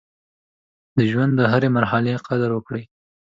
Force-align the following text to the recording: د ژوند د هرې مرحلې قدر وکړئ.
د 0.97 0.99
ژوند 1.11 1.31
د 1.35 1.41
هرې 1.51 1.69
مرحلې 1.77 2.13
قدر 2.27 2.49
وکړئ. 2.53 2.83